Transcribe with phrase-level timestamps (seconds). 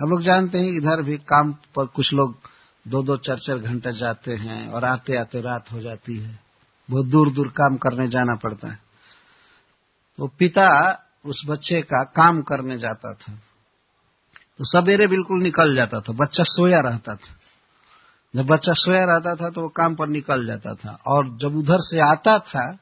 [0.00, 2.36] हम लोग जानते हैं इधर भी काम पर कुछ लोग
[2.88, 6.38] दो दो चार चार घंटे जाते हैं और आते आते रात हो जाती है।
[6.90, 8.78] बहुत दूर दूर काम करने जाना पड़ता है।
[10.18, 10.90] तो पिता
[11.24, 13.32] उस बच्चे का काम करने जाता था।
[14.58, 17.34] तो सवेरे बिल्कुल निकल जाता था। बच्चा सोया रहता था।
[18.36, 21.76] जब बच्चा सोया रहता था तो वो काम पर निकल जाता था और जब उधर
[21.78, 22.78] से आता था,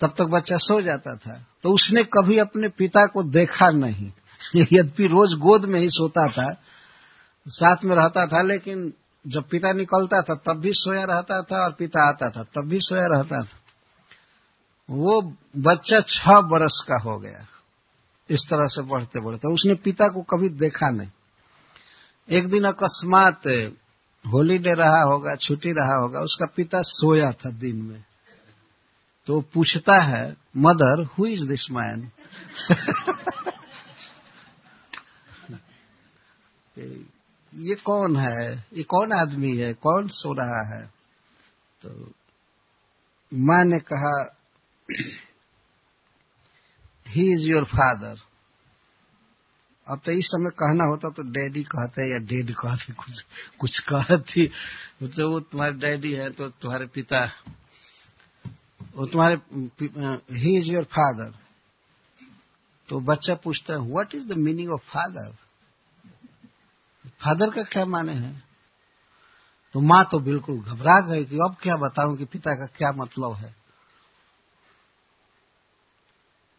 [0.00, 4.12] तब तक बच्चा सो जाता था। तो उसने कभी अपने पिता को देखा नहीं।
[4.56, 6.56] यद्यपि रोज गोद में ही सोता था,
[7.48, 8.92] साथ में रहता था, लेकिन
[9.26, 12.78] जब पिता निकलता था, तब भी सोया रहता था और पिता आता था, तब भी
[12.80, 13.58] सोया रहता था।
[14.90, 17.46] वो बच्चा छह बरस का हो गया,
[18.30, 21.08] इस तरह से बढ़ते बढ़ते। उसने पिता को कभी देखा नहीं।
[22.30, 23.46] एक दिन अकस्मात
[24.24, 28.04] होलीडे रहा होगा, छुट्टी रहा होगा, उसका पिता सोया था दिन में।
[29.26, 32.10] तो पूछता है, mother who is this man
[36.76, 38.64] ये कौन है?
[38.72, 39.72] ये कौन आदमी है?
[39.74, 40.86] कौन सो रहा है?
[41.82, 42.12] तो
[43.32, 44.14] माँ ने कहा
[47.06, 48.20] ही इज़ योर फादर
[49.86, 53.20] अब तो इस समय कहना होता तो डैडी कहते या डेड कहते, कुछ
[53.60, 54.46] कुछ कहती।
[55.08, 57.24] तो वो तुम्हारे डैडी है तो तुम्हारे पिता।
[58.96, 59.36] वो तुम्हारे
[60.38, 61.32] ही इज़ योर फादर
[62.88, 65.32] तो बच्चा पूछता है what is the meaning of father
[67.24, 68.42] father का क्या माने है?
[69.72, 73.32] तो माँ तो बिल्कुल घबरा गई कि अब क्या बताऊँ कि पिता का क्या मतलब
[73.32, 73.54] है?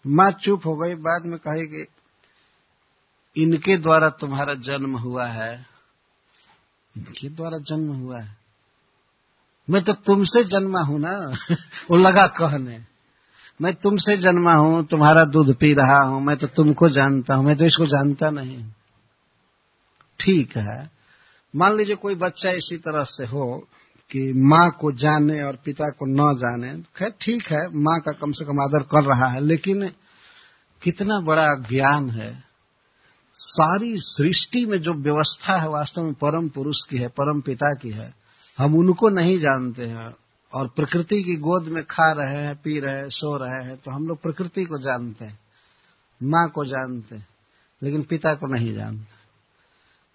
[0.08, 1.88] माँ चुप हो गई, बाद में कही कि
[3.38, 5.66] इनके द्वारा तुम्हारा जन्म हुआ है।
[6.98, 8.38] इनके द्वारा जन्म हुआ है?
[9.70, 11.36] मैं तो तुमसे जन्मा हूँ ना?
[11.92, 12.84] वो लगा कहने।
[13.62, 17.58] मैं तुमसे जन्मा हूँ, तुम्हारा दूध पी रहा हूँ, मैं तो तुमको जानता हूँ, मैं
[17.58, 18.64] तो इसको जानता नहीं
[20.20, 20.90] ठीक है।
[21.54, 23.46] मान लीजिए कोई बच्चा इसी तरह से हो
[24.12, 28.31] कि माँ को जाने और पिता को न जाने, खैर ठीक है, माँ का कम
[28.31, 29.88] से कम आदर कर रहा है, लेकिन
[30.81, 32.34] कितना बड़ा ज्ञान है।
[33.38, 37.90] सारी सृष्टि में जो व्यवस्था है वास्तव में परम पुरुष की है, परम पिता की
[37.90, 38.14] है,
[38.58, 40.14] हम उनको नहीं जानते हैं।
[40.54, 43.92] और प्रकृति की गोद में खा रहे हैं, पी रहे हैं, सो रहे हैं तो
[43.92, 45.40] हम लोग प्रकृति को जानते हैं,
[46.22, 47.28] माँ को जानते हैं,
[47.81, 49.15] लेकिन पिता को नहीं जानते।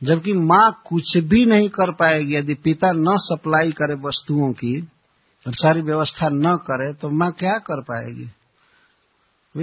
[0.02, 4.80] जबकि माँ कुछ भी नहीं कर पाएगी। यदि पिता न सप्लाई करे वस्तुओं की
[5.46, 8.30] और सारी व्यवस्था न करे तो माँ क्या कर पाएगी?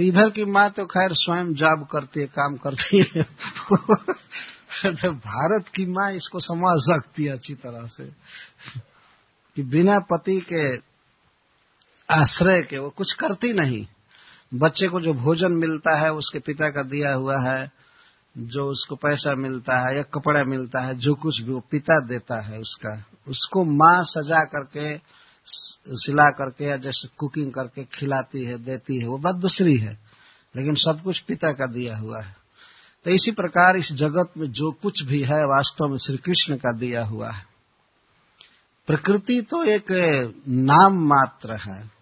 [0.08, 3.22] इधर की माँ तो खैर स्वयं जॉब करती है, काम करती है।
[4.92, 8.04] तो भारत की माँ इसको समझ सकती है अच्छी तरह से।
[9.56, 10.76] कि बिना पति के
[12.14, 13.86] आश्रय के वो कुछ करती नहीं।
[14.54, 17.70] बच्चे को जो भोजन मिलता है, उसके पिता का दिया हुआ है
[18.38, 22.42] जो उसको पैसा मिलता है या कपड़ा मिलता है, जो कुछ भी वो पिता देता
[22.42, 25.00] है उसका, उसको माँ सजा करके,
[25.88, 29.98] सिला करके या जैसे कुकिंग करके खिलाती है, देती है, वो बात दूसरी है,
[30.56, 32.36] लेकिन सब कुछ पिता का दिया हुआ है।
[33.04, 36.72] तो इसी प्रकार इस जगत में जो कुछ भी है, वास्तव में श्री कृष्ण का
[36.72, 37.46] दिया हुआ है।
[38.86, 39.84] प्रकृति तो एक
[40.48, 41.98] नाम मात्र है।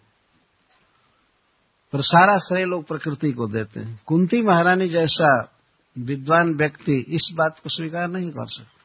[1.92, 5.55] पर सारा श्रेय लोग प्रकृति को देते हैं। कुंती महारानी जैसा
[5.98, 8.76] विद्वान व्यक्ति इस बात को स्वीकार नहीं कर सकते।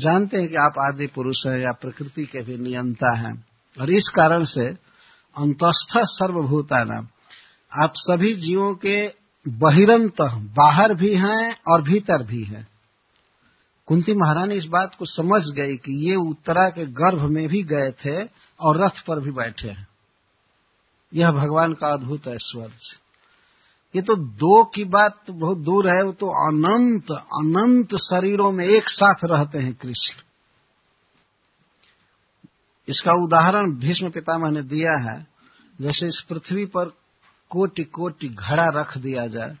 [0.00, 3.44] जानते हैं कि आप आदि पुरुष हैं या प्रकृति के भी नियंता हैं।
[3.80, 4.64] और इस कारण से
[5.36, 7.08] अंतस्थ सर्वभूता नाम
[7.82, 9.08] आप सभी जीवों के
[9.48, 12.68] बहिरंत बाहर भी हैं और भीतर भी हैं।
[13.86, 17.90] कुंती महारानी इस बात को समझ गई कि ये उत्तरा के गर्भ में भी गए
[17.90, 18.28] थे
[18.60, 19.88] और रथ पर भी बैठे हैं।
[21.14, 23.09] यह भगवान का अद्भुत ऐश्वर्य
[23.94, 28.64] ये तो दो की बात तो बहुत दूर है, वो तो अनंत अनंत शरीरों में
[28.66, 30.22] एक साथ रहते हैं कृष्ण।
[32.88, 35.26] इसका उदाहरण भीष्म पितामह ने दिया है,
[35.80, 36.92] जैसे इस पृथ्वी पर
[37.50, 39.56] कोटि कोटि घड़ा रख दिया जाए।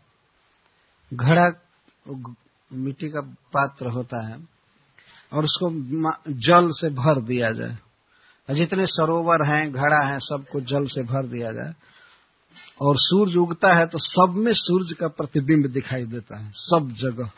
[1.12, 1.46] घड़ा
[2.70, 3.20] मिट्टी का
[3.52, 4.36] पात्र होता है,
[5.32, 5.70] और उसको
[6.40, 7.78] जल से भर दिया जाए।
[8.48, 11.74] जितने सरोवर हैं, घड़ा हैं, सबको जल से भर दिया जाए।
[12.80, 17.30] और सूर्य उगता है तो सब में सूर्य का प्रतिबिंब दिखाई देता है, सब जगह।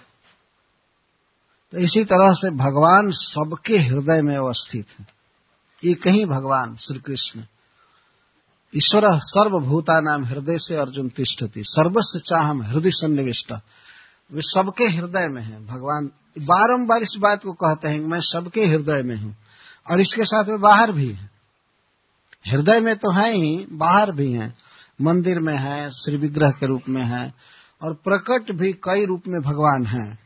[1.72, 5.06] तो इसी तरह से भगवान सबके हृदय में अवस्थित है।
[5.82, 7.44] एक ही भगवान श्री कृष्ण
[8.74, 13.52] ईश्वर सर्वभूता नाम हृदय से अर्जुन तिष्ठती, सर्वस्व चाहम हृदय सन्निविष्ट।
[14.30, 16.10] वे सबके हृदय में है। भगवान
[16.40, 19.34] बारंबार इस बात को कहते हैं मैं सबके हृदय में हूँ
[19.86, 21.30] और इसके साथ वे बाहर भी है।
[22.46, 24.48] हृदय में तो है ही, बाहर भी है।
[25.00, 27.34] मंदिर में है, श्री विग्रह के रूप में है,
[27.82, 30.18] और प्रकट भी कई रूप में भगवान है।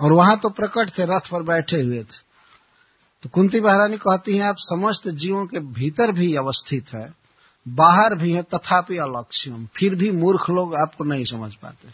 [0.00, 2.34] और वहाँ तो प्रकट थे, रथ पर बैठे हुए थे।
[3.22, 7.14] तो कुंती महारानी कहती हैं, आप समस्त जीवों के भीतर भी अवस्थित है,
[7.68, 11.88] बाहर भी है, तथापि अलक्ष्यम फिर भी मूर्ख लोग आपको नहीं समझ पाते।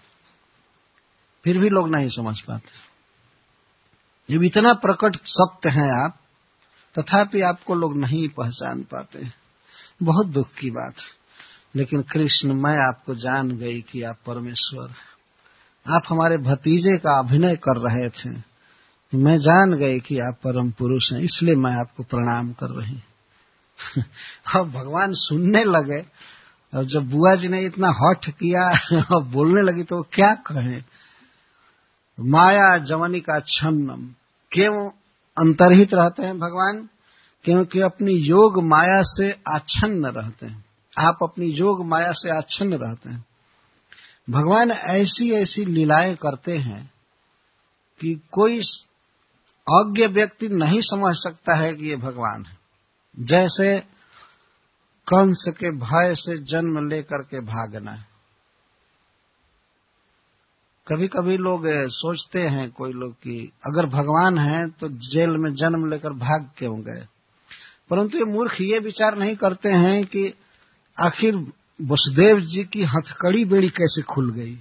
[1.44, 2.91] फिर भी लोग नहीं समझ पाते।
[4.35, 6.17] जब इतना प्रकट सत्य है आप,
[6.99, 9.29] तथापि आपको लोग नहीं पहचान पाते।
[10.02, 10.94] बहुत दुख की बात।
[11.77, 14.91] लेकिन कृष्ण, मैं आपको जान गई कि आप परमेश्वर
[15.89, 18.43] आप हमारे भतीजे का अभिनय कर रहे थे।
[19.15, 23.03] मैं जान गई कि आप परम पुरुष हैं, इसलिए मैं आपको प्रणाम कर रही
[24.59, 26.07] अब भगवान सुनने लगे,
[26.79, 28.71] और जब बुआ जी ने इतना हठ किया,
[29.17, 30.83] और बोलने लगी तो क्या कहे?
[32.21, 34.15] माया जवनी का छन्नम।
[34.53, 34.91] क्यों
[35.39, 36.89] अंतरहित रहते हैं भगवान?
[37.45, 40.70] क्योंकि अपनी योग माया से आच्छन्न रहते हैं।
[41.00, 43.25] आप अपनी योग माया से आच्छन्न रहते हैं।
[44.31, 46.93] भगवान ऐसी ऐसी लीलाएँ करते हैं
[48.00, 48.58] कि कोई
[49.69, 52.58] अज्ञ व्यक्ति नहीं समझ सकता है कि ये भगवान है।
[53.19, 53.81] जैसे
[55.08, 58.11] कंस के भय से जन्म लेकर के भागना है।
[60.88, 65.91] कभी कभी लोग सोचते हैं कोई लोग कि अगर भगवान है तो जेल में जन्म
[65.91, 67.06] लेकर भाग क्यों गए?
[67.91, 70.35] परंतु ये मूर्ख ये विचार नहीं करते हैं कि
[70.99, 71.37] आखिर
[71.83, 74.55] वसुदेव जी की हथकड़ी बेड़ी कैसे खुल गई?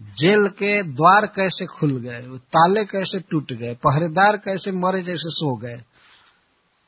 [0.00, 2.38] जेल के द्वार कैसे खुल गए?
[2.38, 3.74] ताले कैसे टूट गए?
[3.74, 5.82] पहरेदार कैसे मरे जैसे सो गए?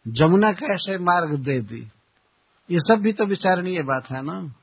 [0.09, 1.89] जमुना कैसे मार्ग दे दी?
[2.71, 4.55] ये सब भी तो विचारणीय बात है ना?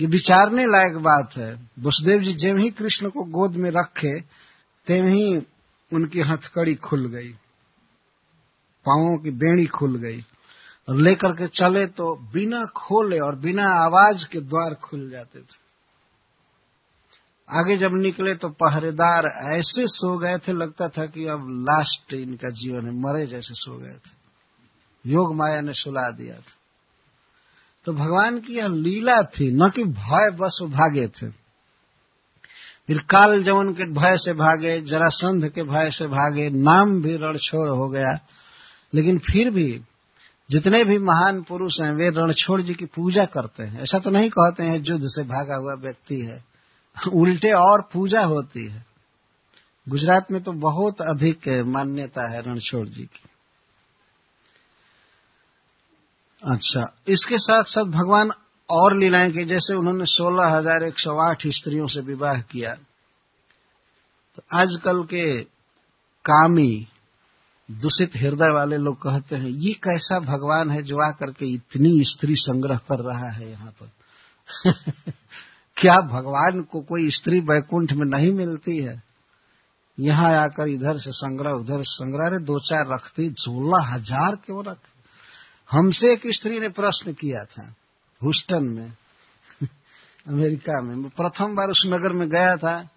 [0.00, 4.20] ये विचारने लायक बात है। वसुदेव जी जब ही कृष्ण को गोद में रखे
[4.86, 5.46] तेम ही
[5.92, 7.32] उनकी हथकड़ी खुल गई।
[8.88, 10.24] पाओ की बेड़ी खुल गई।
[10.90, 15.62] लेकर के चले तो बिना खोले और बिना आवाज़ के द्वार खुल जाते थे।
[17.50, 19.24] आगे जब निकले तो पहरेदार
[19.58, 23.78] ऐसे सो गए थे, लगता था कि अब लास्ट इनका जीवन है, मरे जैसे सो
[23.78, 24.22] गए थे।
[25.06, 26.54] योग माया ने सुला दिया था।
[27.84, 31.30] तो भगवान की यह लीला थी, न कि भय, बस भागे थे।
[32.86, 37.68] फिर काल जवन के भय से भागे, जरासंध के भय से भागे, नाम भी रणछोड़
[37.68, 38.18] हो गया।
[38.94, 39.82] लेकिन फिर भी
[40.52, 44.30] जितने भी महान पुरुष हैं, वे रणछोड़ जी की पूजा करते हैं। ऐसा तो नहीं
[44.30, 46.42] कहते हैं, युद्ध से भागा हुआ व्यक्ति है।
[47.14, 48.84] उल्टे और पूजा होती है।
[49.86, 53.28] गुजरात में तो बहुत अधिक मान्यता है रणछोड़ जी की।
[56.42, 58.30] अच्छा इसके साथ साथ भगवान
[58.68, 62.74] और लीलाएँ की, जैसे उन्होंने सोलह हज़ार एक सौ आठ स्त्रियों से विवाह किया।
[64.34, 65.42] तो आजकल के
[66.24, 66.88] कामी
[67.72, 72.34] दूषित हृदय वाले लोग कहते हैं, ये कैसा भगवान है जो आकर के इतनी स्त्री
[72.36, 73.90] संग्रह कर रहा है यहाँ पर?
[75.76, 79.02] क्या भगवान को कोई स्त्री वैकुंठ में नहीं मिलती है?
[80.00, 84.64] यहाँ आकर इधर से संग्रह, उधर से संग्रह रे दो चार रखती, सोलह हज़ार क्यों
[84.64, 84.78] रख?
[85.70, 87.74] हमसे एक स्त्री ने प्रश्न किया था
[88.24, 88.92] हुस्टन में,
[90.28, 92.88] अमेरिका में प्रथम बार उस नगर में गया था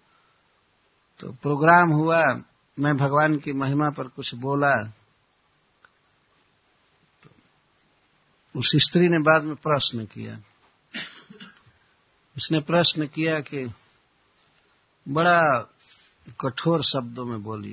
[1.20, 2.22] तो प्रोग्राम हुआ
[2.78, 4.72] मैं भगवान की महिमा पर कुछ बोला
[7.22, 7.30] तो
[8.56, 10.38] उस स्त्री ने बाद में प्रश्न किया।
[12.36, 13.74] उसने प्रश्न किया कि
[15.08, 15.58] बड़ा
[16.40, 17.72] कठोर शब्दों में बोली।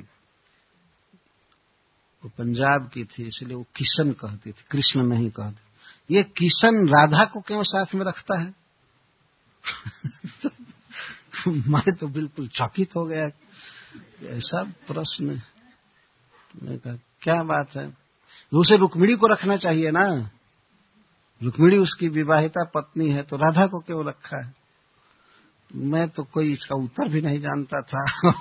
[2.23, 7.25] वो पंजाब की थी, इसलिए वो किशन कहती थी, कृष्ण नहीं कहती। ये किशन राधा
[7.25, 8.55] को क्यों साथ में रखता है?
[11.47, 13.27] मैं तो बिल्कुल चकित हो गया।
[14.23, 15.41] ऐसा प्रश्न।
[16.63, 17.97] कहा, क्या बात है?
[18.53, 20.29] उसे रुक्मिणी को रखना चाहिए ना।
[21.43, 24.55] रुक्मिणी उसकी विवाहिता पत्नी है तो राधा को क्यों रखा है?
[25.75, 28.05] मैं तो कोई इसका उत्तर भी नहीं जानता था।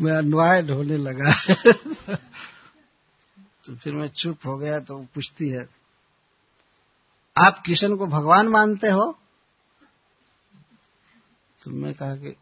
[0.00, 1.54] मैं अन्वाय ढोने लगा।
[3.66, 5.78] तो फिर मैं चुप हो गया तो पूछती है,
[7.44, 9.18] आप किशन को भगवान मानते हो?
[11.64, 12.36] तो मैं कहा कि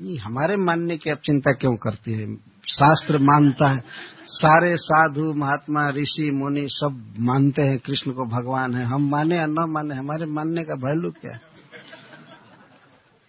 [0.00, 2.36] नहीं, हमारे मानने की आप चिंता क्यों करती है?
[2.68, 3.82] शास्त्र मानता है।
[4.24, 9.46] सारे साधु, महात्मा, ऋषि, मुनि सब मानते हैं कृष्ण को भगवान है। हम माने या
[9.46, 11.40] न माने, हमारे मानने का वैल्यू क्या है?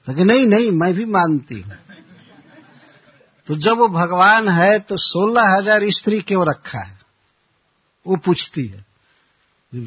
[0.07, 1.73] तो नहीं नहीं, मैं भी मानती हूँ।
[3.47, 6.99] तो जब वो भगवान है तो सोलह हज़ार स्त्री क्यों रखा है?
[8.07, 8.85] वो पूछती है।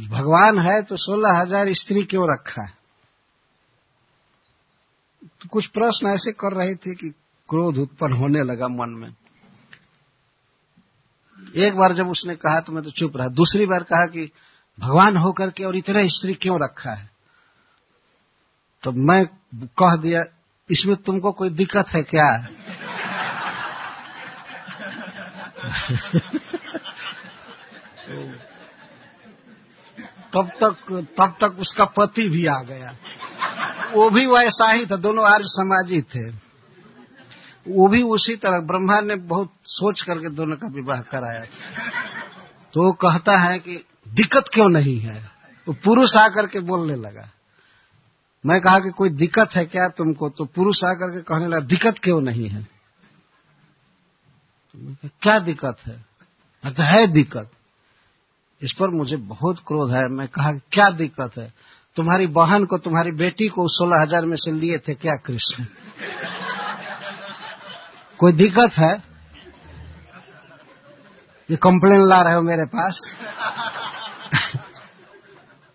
[0.09, 2.80] भगवान है तो सोलह हज़ार स्त्री क्यों रखा है?
[5.25, 7.15] तो कुछ प्रश्न ऐसे कर रहे थे कि
[7.49, 9.15] क्रोध उत्पन्न होने लगा मन में।
[11.67, 14.31] एक बार जब उसने कहा तो मैं तो चुप रहा। दूसरी बार कहा कि
[14.81, 17.11] भगवान होकर के और इतना स्त्री क्यों रखा है?
[18.83, 19.27] तो मैं
[19.67, 20.23] कह दिया,
[20.71, 22.49] इसमें तुमको कोई दिक्कत है क्या?
[30.35, 32.97] तब तक तब तक उसका पति भी आ गया।
[33.93, 36.51] वो भी वैसा ही था, दोनों आर्य समाजी थे।
[37.69, 41.45] वो भी उसी तरह, ब्रह्मा ने बहुत सोच करके दोनों का विवाह कराया।
[42.75, 45.31] तो वो कहता है कि, दिक्कत क्यों नहीं है?
[45.69, 47.31] वो पुरुष आकर के बोलने लगा।
[48.47, 50.29] मैं कहा कि, कोई दिक्कत है क्या तुमको?
[50.29, 52.63] तो पुरुष आकर के कहने लगा, दिक्कत क्यों नहीं है?
[54.77, 56.05] तो क्या दिक्कत है?
[56.67, 57.51] तो है दिक्कत।
[58.63, 61.70] इस पर मुझे बहुत क्रोध है। मैं कहा, क्या दिक्कत है?
[61.97, 65.65] तुम्हारी बहन को, तुम्हारी बेटी को सोलह हज़ार में से लिए थे क्या कृष्ण?
[68.21, 68.93] कोई दिक्कत है?
[71.49, 73.03] ये कंप्लेन ला रहे हो मेरे पास?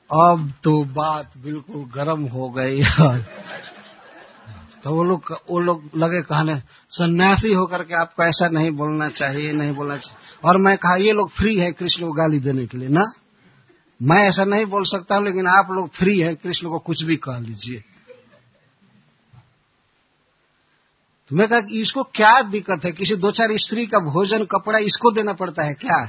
[0.09, 2.81] अब तो बात बिल्कुल गर्म हो गई
[4.83, 6.55] तो वो लोग वो लोग लगे कहने,
[6.91, 11.11] सन्यासी होकर के आपको ऐसा नहीं बोलना चाहिए, नहीं बोलना चाहिए। और मैं कहा, ये
[11.11, 13.05] लोग फ्री है कृष्ण को गाली देने के लिए, ना?
[14.01, 17.15] मैं ऐसा नहीं बोल सकता हूँ लेकिन आप लोग फ्री है, कृष्ण को कुछ भी
[17.15, 17.83] कह लीजिए।
[21.29, 22.91] तो मैं कहा इसको क्या दिक्कत है?
[22.91, 26.05] किसी दो चार स्त्री का भोजन, कपड़ा इसको देना पड़ता है क्या?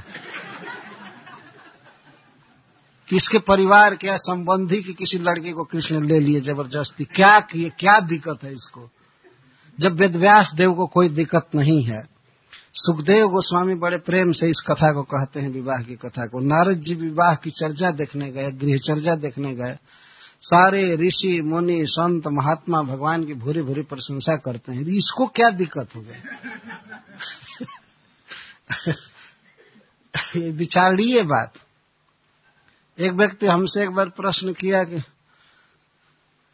[3.09, 7.05] किसके परिवार के या संबंधी की किसी लड़के को कृष्ण ले लिए ज़बरदस्ती?
[7.05, 7.69] क्या किए?
[7.69, 8.89] क्या दिक्कत है इसको?
[9.79, 12.16] जब वेदव्यास देव को कोई दिक्कत नहीं है
[12.79, 16.81] सुखदेव गोस्वामी बड़े प्रेम से इस कथा को कहते हैं, विवाह की कथा को। नारद
[16.81, 19.77] जी विवाह की चर्चा देखने गए, गृह चर्चा देखने गए।
[20.41, 25.89] सारे ऋषि, मुनि, संत, महात्मा भगवान की भूरी भूरी प्रशंसा करते हैं। इसको क्या दिक्कत
[25.95, 26.39] हो गई?
[30.51, 31.53] विचारणीय बात।
[32.99, 35.01] एक व्यक्ति हमसे एक बार प्रश्न किया कि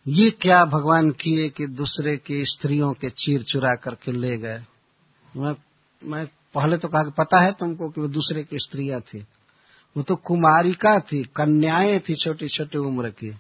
[0.08, 4.64] ये क्या भगवान किए कि दूसरे की स्त्रियों के चीर चुरा करके ले गए?
[5.38, 5.54] मैं
[6.04, 9.20] मैं पहले तो कहा कि पता है तुमको कि वो दूसरे की स्त्रियाँ थी।
[9.98, 13.36] वो तो कुमारिका थी, कन्याएँ थी छोटी छोटी उम्र की।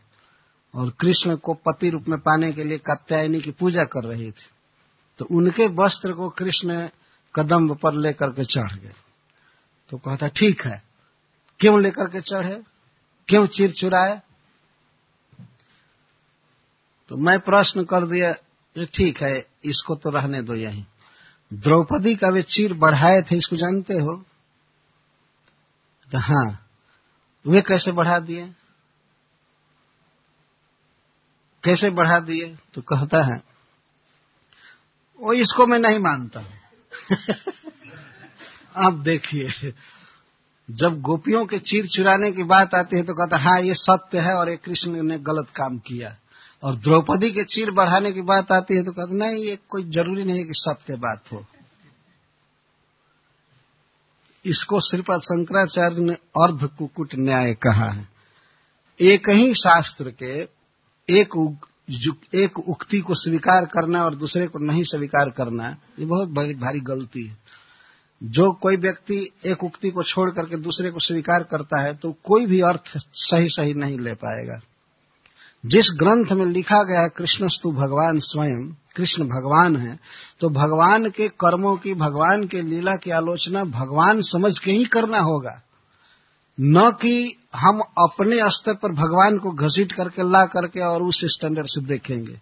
[0.75, 4.49] और कृष्ण को पति रूप में पाने के लिए कत्यायनी की पूजा कर रही थी।
[5.17, 6.89] तो उनके वस्त्र को कृष्ण
[7.35, 8.93] कदम पर लेकर के चढ़ गए।
[9.89, 10.83] तो कहता ठीक है।
[11.59, 12.63] क्यों लेकर के चढ़े?
[13.27, 14.21] क्यों चिर चुराए?
[17.09, 18.33] तो मैं प्रश्न कर दिया
[18.85, 20.85] ठीक है, इसको तो रहने दो यहीं।
[21.53, 24.23] द्रौपदी का वे चीर बढ़ाए थे, इसको जानते हो?
[26.11, 26.69] तो हाँ
[27.47, 28.53] वे कैसे बढ़ा दिए?
[31.63, 32.57] कैसे बढ़ा दिए?
[32.73, 33.43] तो कहता है
[35.19, 36.53] वो इसको मैं नहीं मानता हूँ।
[38.77, 39.73] आप देखिए,
[40.71, 44.33] जब गोपियों के चीर चुराने की बात आती है तो कहता हाँ ये सत्य है
[44.33, 46.17] और ये कृष्ण ने गलत काम किया।
[46.63, 50.23] और द्रौपदी के चीर बढ़ाने की बात आती है तो कहते, नहीं, ये कोई ज़रूरी
[50.23, 51.45] नहीं है कि सत्य बात हो।
[54.45, 58.07] इसको श्रीपाद शंकराचार्य ने अर्ध कुकुट न्याय कहा है।
[58.99, 60.33] एक ही शास्त्र के
[61.09, 61.35] एक
[62.35, 67.25] एक उक्ति को स्वीकार करना और दूसरे को नहीं स्वीकार करना, ये बहुत भारी गलती
[67.25, 67.37] है।
[68.21, 72.45] जो कोई व्यक्ति एक उक्ति को छोड़ करके दूसरे को स्वीकार करता है तो कोई
[72.45, 74.59] भी अर्थ सही सही नहीं ले पाएगा।
[75.63, 78.65] जिस ग्रंथ में लिखा गया है, कृष्णस्तु भगवान स्वयं,
[78.95, 79.97] कृष्ण भगवान है
[80.39, 85.19] तो भगवान के कर्मों की, भगवान के लीला की आलोचना भगवान समझ के ही करना
[85.19, 85.61] होगा।
[86.57, 91.67] न कि हम अपने स्तर पर भगवान को घसीट करके, ला करके और उस स्टैंडर्ड
[91.67, 92.39] से देखेंगे।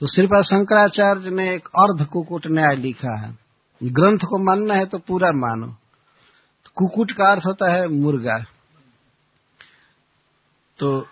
[0.00, 3.38] तो श्रीपाद शंकराचार्य ने एक अर्ध कुकुट न्याय लिखा है।
[3.82, 5.66] ग्रंथ को मानना है तो पूरा मानो।
[6.64, 8.36] तो कुकुट का अर्थ होता है मुर्गा।
[10.78, 11.06] तो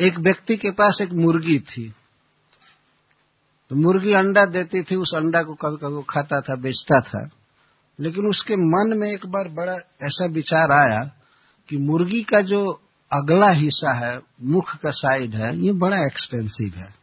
[0.00, 1.94] एक व्यक्ति के पास एक मुर्गी थी।
[3.70, 7.30] तो मुर्गी अंडा देती थी, उस अंडा को कभी कभी खाता था, बेचता था।
[8.00, 11.12] लेकिन उसके मन में एक बार बड़ा ऐसा विचार आया
[11.68, 16.94] कि मुर्गी का जो अगला हिस्सा है, मुख का साइड है, ये बड़ा एक्सपेंसिव है।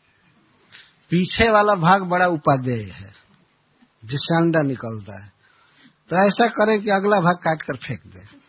[1.10, 3.14] पीछे वाला भाग बड़ा उपादेय है,
[4.06, 5.32] जिससे अंडा निकलता है।
[6.10, 8.43] तो ऐसा करें कि अगला भाग काट कर फेंक दे।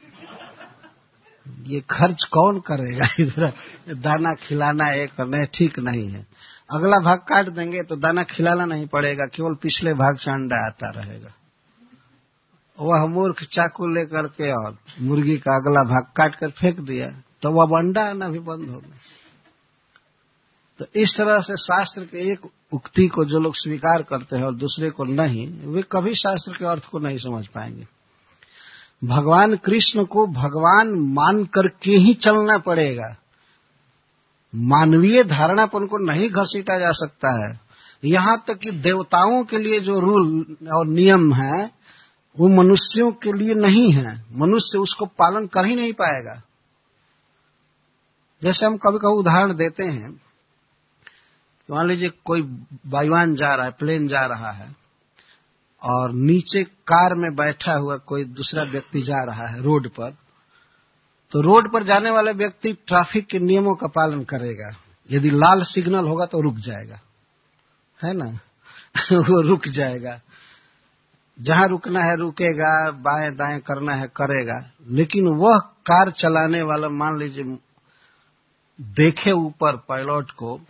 [1.47, 3.47] ये खर्च कौन करेगा इधर
[3.95, 6.27] दाना खिलाना एक करना ठीक नहीं है।
[6.71, 10.91] अगला भाग काट देंगे तो दाना खिलाना नहीं पड़ेगा, केवल पिछले भाग से अंडा आता
[10.91, 11.33] रहेगा।
[12.79, 17.09] वह मूर्ख चाकू लेकर के और मुर्गी का अगला भाग काट कर फेंक दिया
[17.43, 18.99] तो वह अंडा आना भी बंद हो गया।
[20.81, 24.55] तो इस तरह से शास्त्र के एक उक्ति को जो लोग स्वीकार करते हैं और
[24.55, 27.87] दूसरे को नहीं, वे कभी शास्त्र के अर्थ को नहीं समझ पाएँगे।
[29.05, 33.17] भगवान कृष्ण को भगवान मान करके ही चलना पड़ेगा।
[34.55, 37.61] मानवीय धारणापन को नहीं घसीटा जा सकता है।
[38.05, 41.71] यहाँ तक कि देवताओं के लिए जो रूल और नियम है,
[42.39, 46.43] वो मनुष्यों के लिए नहीं है। मनुष्य उसको पालन कर ही नहीं पाएगा।
[48.43, 50.21] जैसे हम कभी कभी उदाहरण देते हैं,
[51.71, 52.43] मान लीजिए कोई
[52.87, 54.84] वायुवान जा रहा है, प्लेन जा रहा है।
[55.85, 60.17] और नीचे कार में बैठा हुआ कोई दूसरा व्यक्ति जा रहा है रोड पर
[61.31, 64.77] तो रोड पर जाने वाले व्यक्ति ट्रैफ़िक के नियमों का पालन करेगा।
[65.11, 67.01] यदि लाल सिग्नल होगा तो रुक जाएगा।
[68.03, 68.25] है ना?
[69.17, 70.21] वो रुक जाएगा।
[71.41, 77.19] जहाँ रुकना है रुकेगा, बाएँ दाएँ करना है करेगा। लेकिन वह कार चलाने वाला, मान
[77.19, 77.59] लीजिए,
[78.81, 80.61] देखे ऊपर पायलट को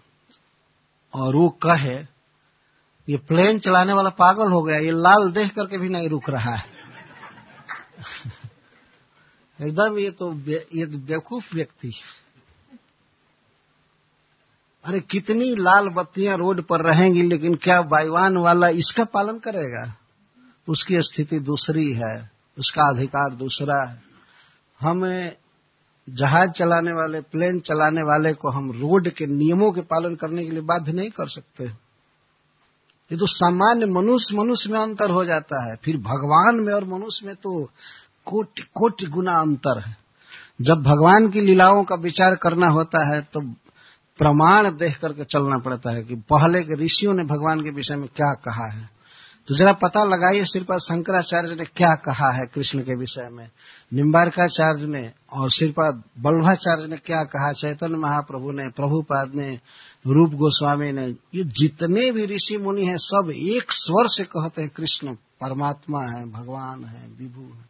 [1.14, 2.13] और वो कहे
[3.08, 6.54] ये प्लेन चलाने वाला पागल हो गया, ये लाल देख करके भी नहीं रुक रहा
[6.54, 6.64] है।
[9.68, 11.92] एकदम ये तो ये तो बेवकूफ़ व्यक्ति।
[14.84, 19.96] अरे कितनी लाल बत्तियाँ रोड पर रहेंगी, लेकिन क्या वायुवान वाला इसका पालन करेगा?
[20.68, 24.02] उसकी स्थिति दूसरी है, उसका अधिकार दूसरा है।
[24.80, 25.36] हमें
[26.10, 30.50] जहाज़ चलाने वाले प्लेन चलाने वाले को हम रोड के नियमों के पालन करने के
[30.50, 31.83] लिए बाध्य नहीं कर सकते।
[33.10, 37.26] ये तो सामान्य मनुष्य मनुष्य में अंतर हो जाता है। फिर भगवान में और मनुष्य
[37.26, 37.58] में तो
[38.26, 39.96] कोटि कोटि गुना अंतर है।
[40.60, 43.40] जब भगवान की लीलाओं का विचार करना होता है तो
[44.18, 48.08] प्रमाण देख करके चलना पड़ता है कि पहले के ऋषियों ने भगवान के विषय में
[48.08, 48.88] क्या कहा है।
[49.48, 53.48] तो जरा पता लगाइए श्रीपाद शंकराचार्य ने क्या कहा है कृष्ण के विषय में।
[53.92, 57.52] निम्बारकाचार्य ने और श्रीपाद बल्भाचार्य ने क्या कहा?
[57.52, 59.50] चैतन्य महाप्रभु ने, प्रभुपाद ने
[60.06, 64.70] रूप गोस्वामी ने, ये जितने भी ऋषि मुनि हैं, सब एक स्वर से कहते हैं,
[64.76, 67.64] कृष्ण परमात्मा है, भगवान है, विभु है।